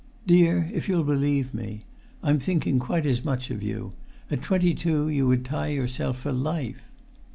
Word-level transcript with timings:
"Dear, 0.25 0.67
if 0.73 0.89
you'll 0.89 1.03
believe 1.03 1.53
me, 1.53 1.85
I'm 2.23 2.39
thinking 2.39 2.79
quite 2.79 3.05
as 3.05 3.23
much 3.23 3.51
of 3.51 3.61
you. 3.61 3.93
At 4.31 4.41
twenty 4.41 4.73
two 4.73 5.09
you 5.09 5.27
would 5.27 5.45
tie 5.45 5.67
yourself 5.67 6.17
for 6.17 6.31
life!" 6.31 6.89